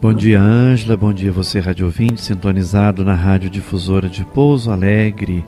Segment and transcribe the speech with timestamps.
[0.00, 0.96] Bom dia, Ângela.
[0.96, 5.44] Bom dia, você, rádio ouvinte, sintonizado na Rádio Difusora de Pouso Alegre.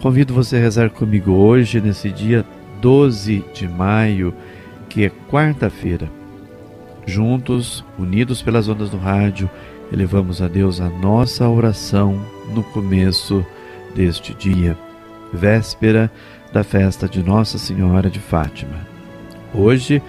[0.00, 2.44] Convido você a rezar comigo hoje, nesse dia
[2.80, 4.34] 12 de maio,
[4.88, 6.10] que é quarta-feira.
[7.06, 9.48] Juntos, unidos pelas ondas do rádio,
[9.92, 12.20] elevamos a Deus a nossa oração
[12.52, 13.46] no começo
[13.94, 14.76] deste dia,
[15.32, 16.10] véspera
[16.52, 18.84] da festa de Nossa Senhora de Fátima.
[19.54, 20.02] Hoje,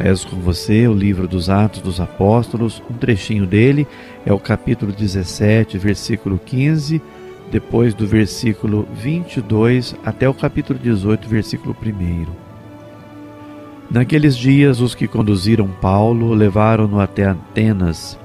[0.00, 3.86] Rezo com você o livro dos Atos dos Apóstolos, um trechinho dele
[4.24, 7.02] é o capítulo 17, versículo 15,
[7.52, 12.26] depois do versículo 22 até o capítulo 18, versículo 1.
[13.90, 18.18] Naqueles dias, os que conduziram Paulo levaram-no até Atenas.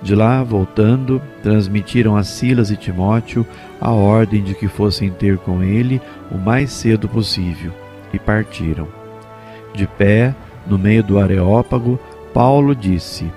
[0.00, 3.46] De lá, voltando, transmitiram a Silas e Timóteo
[3.78, 7.70] a ordem de que fossem ter com ele o mais cedo possível,
[8.14, 8.88] e partiram.
[9.74, 10.34] De pé,
[10.66, 11.98] no meio do Areópago,
[12.32, 13.30] Paulo disse: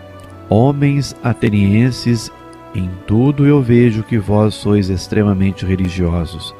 [0.49, 2.31] Homens atenienses,
[2.73, 6.53] em tudo eu vejo que vós sois extremamente religiosos.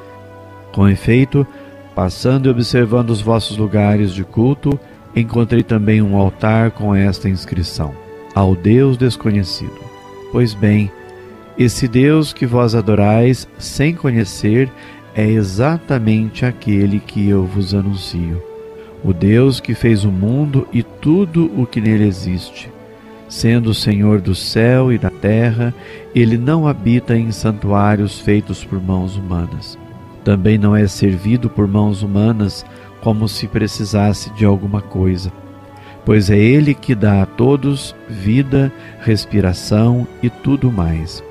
[0.72, 1.46] Com efeito,
[1.94, 4.80] passando e observando os vossos lugares de culto,
[5.16, 7.94] encontrei também um altar com esta inscrição:
[8.34, 9.80] Ao Deus desconhecido.
[10.32, 10.92] Pois bem,
[11.58, 14.70] esse Deus que vós adorais sem conhecer
[15.16, 18.55] é exatamente aquele que eu vos anuncio
[19.06, 22.72] o Deus que fez o mundo e tudo o que nele existe.
[23.30, 25.74] Sendo o Senhor do céu e da terra,
[26.14, 29.78] ele não habita em santuários feitos por mãos humanas.
[30.24, 32.66] Também não é servido por mãos humanas
[33.00, 35.32] como se precisasse de alguma coisa,
[36.04, 41.24] pois é ele que dá a todos vida, respiração e tudo mais.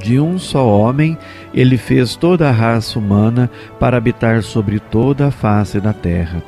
[0.00, 1.18] De um só homem,
[1.52, 3.50] ele fez toda a raça humana
[3.80, 6.40] para habitar sobre toda a face da terra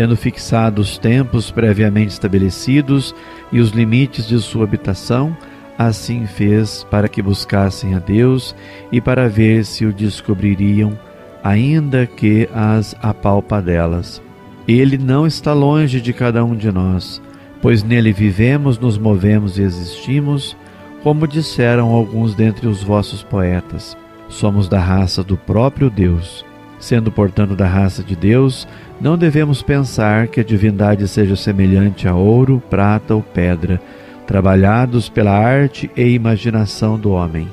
[0.00, 3.14] tendo fixado os tempos previamente estabelecidos
[3.52, 5.36] e os limites de sua habitação,
[5.76, 8.56] assim fez para que buscassem a Deus
[8.90, 10.98] e para ver se o descobririam,
[11.44, 14.22] ainda que as apalpadelas.
[14.66, 17.20] Ele não está longe de cada um de nós,
[17.60, 20.56] pois nele vivemos, nos movemos e existimos,
[21.02, 23.94] como disseram alguns dentre os vossos poetas.
[24.30, 26.42] Somos da raça do próprio Deus.
[26.80, 28.66] Sendo, portanto, da raça de Deus,
[28.98, 33.80] não devemos pensar que a divindade seja semelhante a ouro, prata ou pedra,
[34.26, 37.46] trabalhados pela arte e imaginação do homem.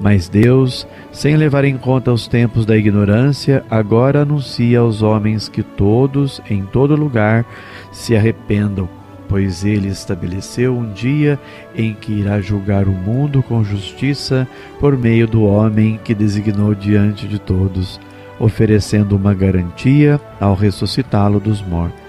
[0.00, 5.62] Mas Deus, sem levar em conta os tempos da ignorância, agora anuncia aos homens que
[5.64, 7.44] todos, em todo lugar,
[7.90, 8.88] se arrependam,
[9.28, 11.36] pois ele estabeleceu um dia
[11.74, 14.46] em que irá julgar o mundo com justiça
[14.78, 17.98] por meio do homem que designou diante de todos
[18.38, 22.00] oferecendo uma garantia ao ressuscitá-lo dos mortos.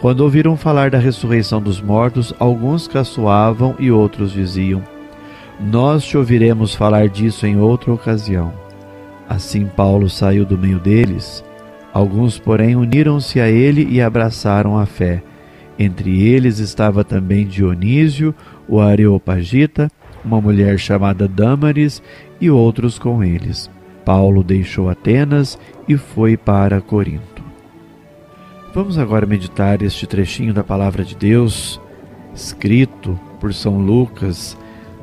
[0.00, 4.82] Quando ouviram falar da ressurreição dos mortos, alguns caçoavam e outros diziam:
[5.58, 8.52] Nós te ouviremos falar disso em outra ocasião.
[9.28, 11.42] Assim Paulo saiu do meio deles.
[11.92, 15.22] Alguns, porém, uniram-se a ele e abraçaram a fé.
[15.78, 18.34] Entre eles estava também Dionísio,
[18.68, 19.90] o Areopagita,
[20.24, 22.02] uma mulher chamada Dâmaris
[22.40, 23.70] e outros com eles.
[24.04, 27.42] Paulo deixou Atenas e foi para Corinto.
[28.74, 31.80] Vamos agora meditar este trechinho da palavra de Deus,
[32.34, 34.56] escrito por São Lucas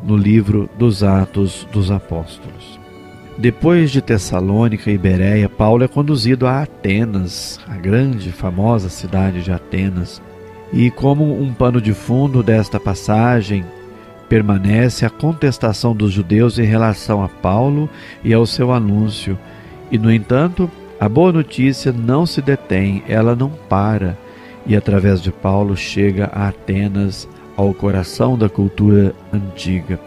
[0.03, 2.79] no livro dos Atos dos Apóstolos.
[3.37, 9.41] Depois de Tessalônica e Bereia, Paulo é conduzido a Atenas, a grande e famosa cidade
[9.41, 10.21] de Atenas.
[10.73, 13.65] E como um pano de fundo desta passagem,
[14.31, 17.89] permanece a contestação dos judeus em relação a Paulo
[18.23, 19.37] e ao seu anúncio.
[19.91, 24.17] E, no entanto, a boa notícia não se detém, ela não para,
[24.65, 29.99] e através de Paulo chega a Atenas, ao coração da cultura antiga.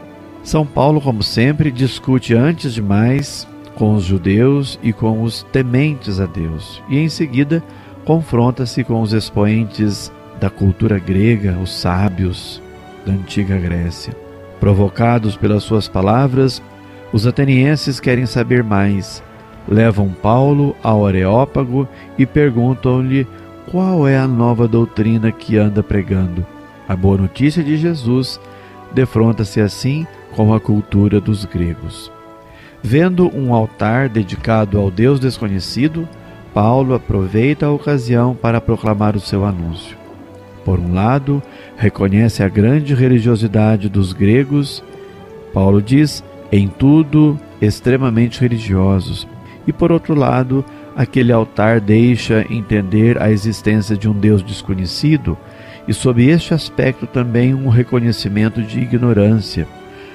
[0.43, 6.19] São Paulo, como sempre, discute antes de mais com os judeus e com os tementes
[6.19, 7.63] a Deus, e em seguida
[8.07, 10.11] confronta-se com os expoentes
[10.41, 12.63] da cultura grega, os sábios,
[13.05, 14.15] da antiga Grécia.
[14.61, 16.63] Provocados pelas suas palavras,
[17.13, 19.23] os atenienses querem saber mais.
[19.69, 23.27] Levam Paulo ao Areópago e perguntam-lhe
[23.71, 26.47] qual é a nova doutrina que anda pregando.
[26.89, 28.39] A boa notícia de Jesus,
[28.93, 32.13] defronta-se assim com a cultura dos gregos.
[32.83, 36.07] Vendo um altar dedicado ao Deus desconhecido,
[36.53, 40.04] Paulo aproveita a ocasião para proclamar o seu anúncio.
[40.65, 41.43] Por um lado,
[41.77, 44.83] reconhece a grande religiosidade dos gregos.
[45.53, 49.29] Paulo diz, em tudo extremamente religiosos.
[49.67, 50.65] E por outro lado,
[50.97, 55.37] aquele altar deixa entender a existência de um Deus desconhecido
[55.87, 59.67] e, sob este aspecto, também um reconhecimento de ignorância.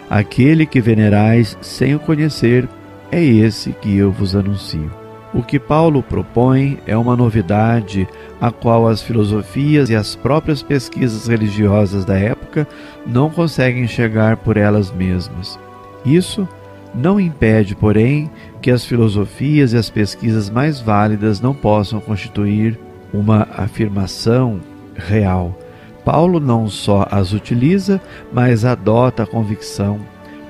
[0.10, 2.68] Aquele que venerais sem o conhecer
[3.12, 5.09] é esse que eu vos anuncio.
[5.34, 8.08] O que Paulo propõe é uma novidade
[8.42, 12.68] a qual as filosofias e as próprias pesquisas religiosas da época
[13.06, 15.60] não conseguem chegar por elas mesmas.
[16.04, 16.48] Isso
[16.96, 18.30] não impede, porém,
[18.60, 22.80] que as filosofias e as pesquisas mais válidas não possam constituir
[23.14, 24.60] uma afirmação
[24.96, 25.56] real.
[26.04, 28.02] Paulo não só as utiliza,
[28.34, 30.00] mas adota a convicção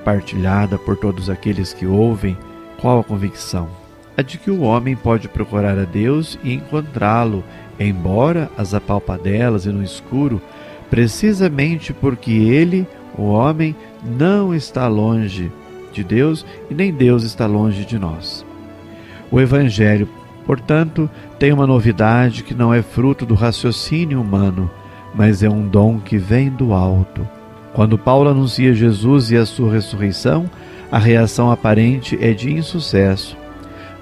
[0.05, 2.37] partilhada por todos aqueles que ouvem.
[2.79, 3.78] Qual a convicção?
[4.19, 7.41] A de que o homem pode procurar a Deus e encontrá-lo,
[7.79, 10.41] embora as apalpadelas e no escuro,
[10.89, 12.85] precisamente porque ele,
[13.17, 13.73] o homem,
[14.03, 15.49] não está longe
[15.93, 18.45] de Deus e nem Deus está longe de nós.
[19.31, 20.09] O Evangelho,
[20.45, 24.69] portanto, tem uma novidade que não é fruto do raciocínio humano,
[25.15, 27.25] mas é um dom que vem do alto.
[27.71, 30.49] Quando Paulo anuncia Jesus e a sua ressurreição,
[30.91, 33.38] a reação aparente é de insucesso.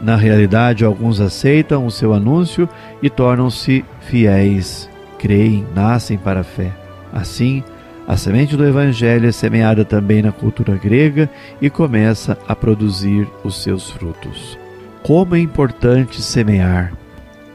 [0.01, 2.69] Na realidade, alguns aceitam o seu anúncio
[3.01, 6.71] e tornam-se fiéis, creem, nascem para a fé.
[7.11, 7.63] Assim,
[8.07, 11.29] a semente do Evangelho é semeada também na cultura grega
[11.61, 14.57] e começa a produzir os seus frutos.
[15.03, 16.93] Como é importante semear!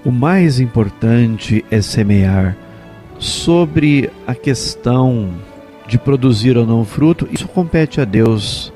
[0.05, 2.57] O mais importante é semear.
[3.19, 5.31] Sobre a questão
[5.87, 8.73] de produzir ou não fruto, isso compete a Deus.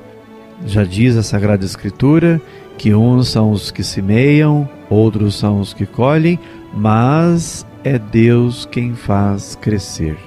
[0.65, 2.41] Já diz a Sagrada Escritura
[2.77, 6.39] que uns são os que semeiam, outros são os que colhem,
[6.73, 10.17] mas é Deus quem faz crescer.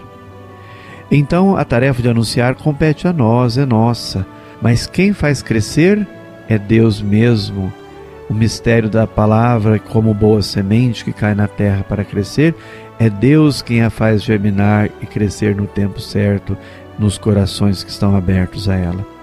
[1.10, 4.26] Então a tarefa de anunciar compete a nós, é nossa,
[4.62, 6.06] mas quem faz crescer
[6.48, 7.72] é Deus mesmo.
[8.28, 12.54] O mistério da palavra, como boa semente que cai na terra para crescer,
[12.98, 16.56] é Deus quem a faz germinar e crescer no tempo certo,
[16.96, 19.19] nos corações que estão abertos a ela.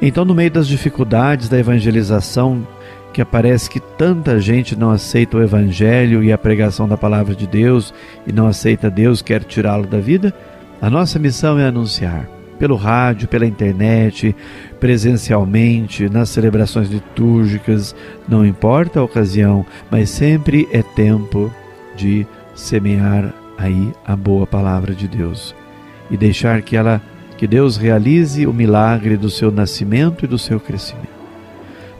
[0.00, 2.66] Então, no meio das dificuldades da evangelização,
[3.12, 7.46] que aparece que tanta gente não aceita o evangelho e a pregação da palavra de
[7.46, 7.92] Deus
[8.26, 10.32] e não aceita Deus, quer tirá-lo da vida,
[10.80, 12.28] a nossa missão é anunciar
[12.58, 14.34] pelo rádio, pela internet,
[14.80, 17.94] presencialmente, nas celebrações litúrgicas,
[18.28, 21.52] não importa a ocasião, mas sempre é tempo
[21.96, 25.54] de semear aí a boa palavra de Deus
[26.10, 27.00] e deixar que ela
[27.38, 31.16] que Deus realize o milagre do seu nascimento e do seu crescimento.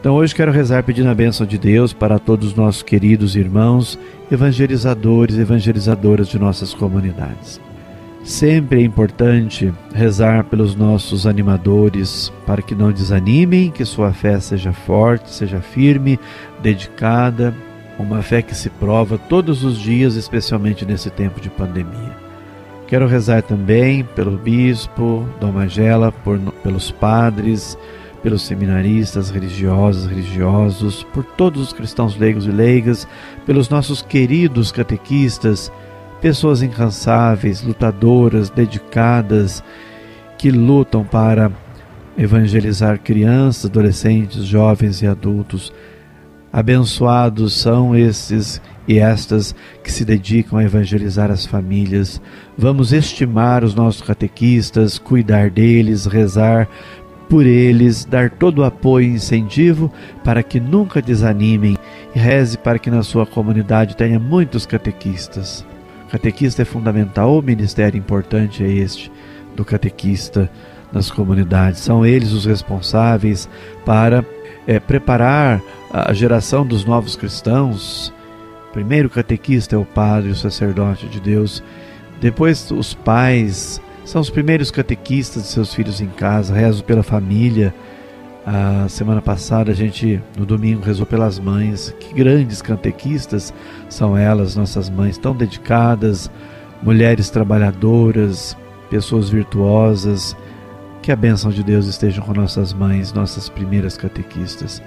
[0.01, 3.99] Então hoje quero rezar pedindo a bênção de Deus para todos os nossos queridos irmãos
[4.31, 7.61] evangelizadores e evangelizadoras de nossas comunidades.
[8.25, 14.73] Sempre é importante rezar pelos nossos animadores para que não desanimem, que sua fé seja
[14.73, 16.19] forte, seja firme,
[16.61, 17.55] dedicada,
[17.99, 22.28] uma fé que se prova todos os dias, especialmente nesse tempo de pandemia.
[22.89, 27.79] Quero rezar também pelo bispo Dom Magela, por, pelos padres,
[28.23, 33.07] pelos seminaristas religiosos, religiosos, por todos os cristãos leigos e leigas,
[33.47, 35.71] pelos nossos queridos catequistas
[36.21, 39.63] pessoas incansáveis, lutadoras, dedicadas,
[40.37, 41.51] que lutam para
[42.17, 45.73] evangelizar crianças, adolescentes, jovens e adultos.
[46.53, 52.21] Abençoados são esses e estas que se dedicam a evangelizar as famílias.
[52.57, 56.67] Vamos estimar os nossos catequistas, cuidar deles, rezar
[57.29, 59.93] por eles, dar todo o apoio e incentivo
[60.25, 61.77] para que nunca desanimem
[62.15, 65.65] e reze para que na sua comunidade tenha muitos catequistas.
[66.11, 69.13] Catequista é fundamental, o ministério importante é este
[69.55, 70.51] do catequista
[70.93, 71.81] nas comunidades.
[71.81, 73.49] São eles os responsáveis
[73.85, 74.25] para
[74.67, 78.13] é, preparar a geração dos novos cristãos.
[78.73, 81.63] Primeiro, o catequista é o padre, o sacerdote de Deus.
[82.21, 86.55] Depois, os pais são os primeiros catequistas de seus filhos em casa.
[86.55, 87.75] Rezo pela família
[88.47, 91.95] a semana passada a gente, no domingo, rezou pelas mães.
[92.01, 93.53] Que grandes catequistas
[93.89, 96.31] são elas, nossas mães, tão dedicadas,
[96.83, 98.57] mulheres trabalhadoras,
[98.89, 100.35] pessoas virtuosas.
[101.09, 104.83] Que a bênção de Deus esteja com nossas mães, nossas primeiras catequistas.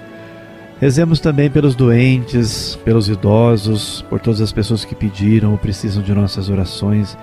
[0.80, 6.14] Rezemos também pelos doentes, pelos idosos, por todas as pessoas que pediram ou precisam de
[6.14, 7.18] nossas orações,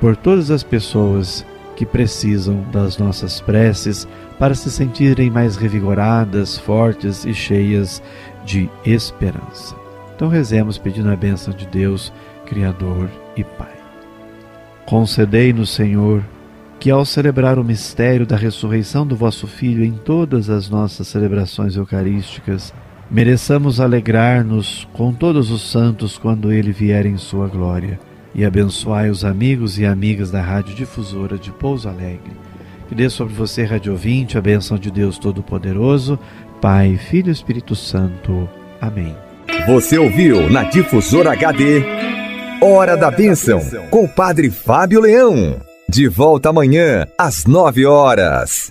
[0.00, 1.44] por todas as pessoas
[1.76, 8.02] que precisam das nossas preces para se sentirem mais revigoradas, fortes e cheias
[8.46, 9.76] de esperança.
[10.16, 12.10] Então rezemos pedindo a bênção de Deus,
[12.46, 13.76] Criador e Pai.
[14.86, 16.24] Concedei-nos, Senhor,
[16.80, 21.76] que ao celebrar o mistério da ressurreição do vosso Filho em todas as nossas celebrações
[21.76, 22.72] eucarísticas,
[23.10, 28.00] mereçamos alegrar-nos com todos os santos quando ele vier em sua glória.
[28.34, 32.32] E abençoai os amigos e amigas da Rádio Difusora de Pouso Alegre.
[32.88, 36.18] Que dê sobre você, Rádio Ouvinte, a bênção de Deus Todo-Poderoso,
[36.62, 38.48] Pai, Filho e Espírito Santo.
[38.80, 39.14] Amém.
[39.66, 41.84] Você ouviu na Difusora HD
[42.62, 43.60] Hora da Bênção,
[43.90, 45.69] com o Padre Fábio Leão.
[45.92, 48.70] De volta amanhã, às nove horas.